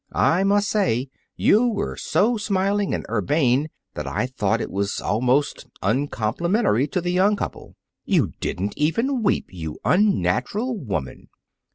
[0.13, 5.67] I must say you were so smiling and urbane that I thought it was almost
[5.83, 7.75] uncomplimentary to the young couple.
[8.03, 11.27] You didn't even weep, you unnatural woman!"